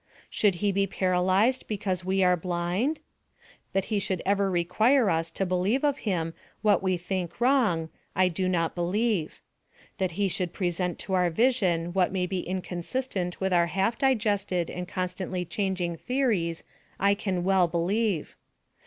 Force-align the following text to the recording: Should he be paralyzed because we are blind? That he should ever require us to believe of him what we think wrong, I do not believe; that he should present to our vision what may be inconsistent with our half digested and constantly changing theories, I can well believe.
Should 0.31 0.55
he 0.65 0.71
be 0.71 0.87
paralyzed 0.87 1.67
because 1.67 2.03
we 2.03 2.23
are 2.23 2.35
blind? 2.35 3.01
That 3.73 3.85
he 3.93 3.99
should 3.99 4.23
ever 4.25 4.49
require 4.49 5.11
us 5.11 5.29
to 5.29 5.45
believe 5.45 5.83
of 5.83 5.99
him 6.09 6.33
what 6.63 6.81
we 6.81 6.97
think 6.97 7.39
wrong, 7.39 7.89
I 8.15 8.27
do 8.27 8.49
not 8.49 8.73
believe; 8.73 9.41
that 9.99 10.13
he 10.13 10.27
should 10.27 10.53
present 10.53 10.97
to 11.01 11.13
our 11.13 11.29
vision 11.29 11.93
what 11.93 12.11
may 12.11 12.25
be 12.25 12.39
inconsistent 12.39 13.39
with 13.39 13.53
our 13.53 13.67
half 13.67 13.95
digested 13.99 14.71
and 14.71 14.87
constantly 14.87 15.45
changing 15.45 15.97
theories, 15.97 16.63
I 16.99 17.13
can 17.13 17.43
well 17.43 17.67
believe. 17.67 18.35